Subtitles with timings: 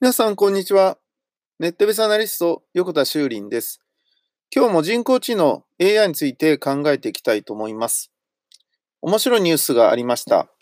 [0.00, 0.96] 皆さん、こんにちは。
[1.58, 3.80] ネットベースアナリスト、横田修林です。
[4.54, 8.12] 今日も人工知能 AI について考えていきたいと思います。
[9.02, 10.52] 面白いニュースがありました。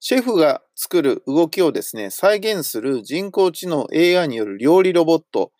[0.00, 5.52] シェフが作る動きをですね、再現する人工知能 AI による料理ロボット、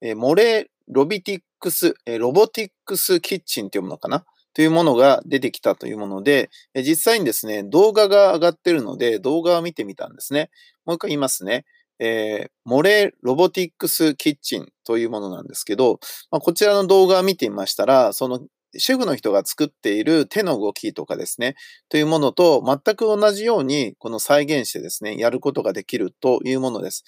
[0.00, 4.24] えモレーロビティックス、えロボティックスキッチンというものかな？
[4.54, 10.50] というものが出てきたというもので、実際にですね、動画が上がっているので、動画を見てみたんですね。
[10.84, 11.64] もう一回言いますね。
[11.98, 18.40] えー、モレロボティックスキッチンというものなんですけど、まあ、こちらの動画を見てみましたら、その
[18.76, 21.54] シェフの人が作っている手の動きとかですね、
[21.88, 27.04] というものと全く同じように、この再現してですね、やることができるというものです。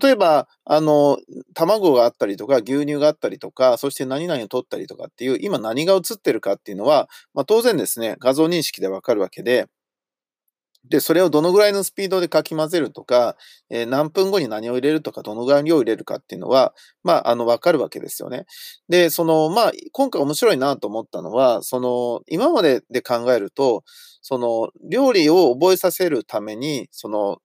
[0.00, 1.18] 例えば、あの、
[1.54, 9.66] 卵があったりとか、牛乳があったりとか、そして何々を取ったりとかっていう、今何が映ってるかっていうのは、まあ、当然ですね、画像認識でわかるわけで、
[10.88, 13.36] で、それをどのぐらいのスピードでかき混ぜるとか、
[13.68, 18.46] えー、何分後に何を入れるとか、どのぐらいの量を入れるかっていうのは、まあ、あの、わかるわけですよね。
[18.88, 23.84] で、その、まあ、今回面白いなと思ったのは、その、今までで考えると、
[24.22, 27.38] その、料理を覚えさせるために、その、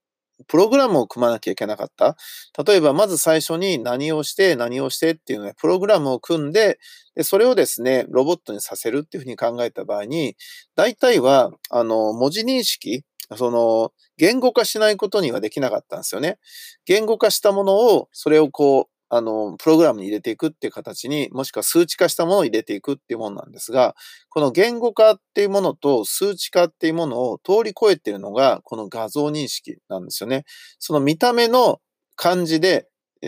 [0.48, 2.18] プログラムを組まなきゃいけなかった。
[2.66, 6.78] 例えば、まず最初に何をして、何をしてっていうので、プログラムを組んで、
[7.16, 10.36] でそれをですね、ロボットにさせるっていうふうに考えた場合に、
[10.76, 13.04] 大体は、あの、文字認識、
[13.38, 16.38] その、言語化しないことにはできなかったんですよね。
[16.86, 23.96] 言語化したものを、それをこう、あの、プログラムに入れていくっていう形に、もしくは数値化したものを入れていくっていうものなんですが、
[24.30, 30.44] この言語化っていうものと数値化っていうものを通り越えているのが、この画像認識なんですよね。
[30.80, 31.80] その見た目の
[32.16, 32.88] 感じで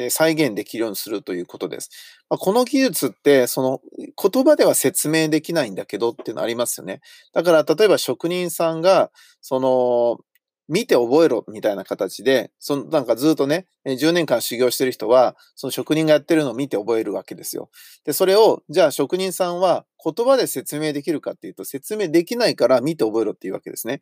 [0.09, 1.89] 再現できるようにするということです。
[2.30, 3.81] まこの技術って、その
[4.21, 7.02] 言葉では説明できないんだけどっていうのありますよね。
[7.33, 10.17] だから例えば職人さんが、その
[10.69, 17.69] 見て覚えろみたいな形で、そのなんかずっとね、10年間修行してる人は、その職人がやってるのを見て覚えるわけですよ。
[18.05, 24.02] で、それを、じゃあ職人さんは言葉で説明できるかっていうと、説明できないから見て覚えろっていうわけですね。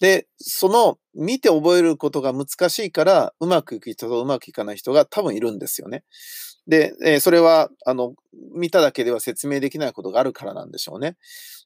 [0.00, 6.04] で、その見て覚えることが難しいから、うまくいく人とうまくいかない人が多分いるんですよね。
[6.66, 8.14] で、えそれは、あの、
[8.54, 11.16] 見ただけでは説明できないことがあるからなんでしょうね。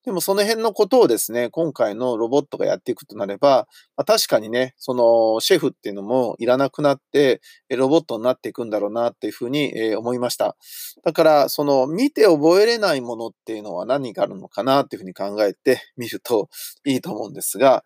[0.04, 7.40] でもその辺のことをですね、今回のロボットがやっていくとなれば、まあ、確かにね、そのシェフっていうのもいらなくなって、
[7.70, 10.56] ロボットになっていくんだろうなっていうふうに、え思いました。
[11.04, 16.48] だから、その見て覚えれないものっていうのは何があるのかなっていうふうに考えてみると
[16.84, 17.82] いいと思うんですが、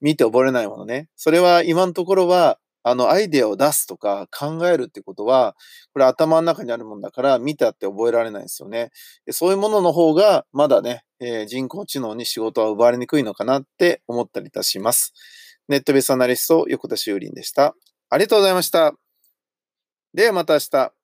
[0.00, 1.08] 見て覚えれないものね。
[1.16, 5.56] それは今のところはあの、アイデアを出すとか考えるってことは、
[5.94, 8.90] これ頭の中にあるもんだから、見たって覚えられないですよね。
[9.30, 15.14] そういうものの方が、まだね、えー、人工知能に仕事は奪われにくいのかなって思ったりいたします。
[15.66, 17.74] ネットベースアナリスト、横田修林でした。
[18.10, 18.92] ありがとうございました。
[20.12, 21.03] ではまた明日。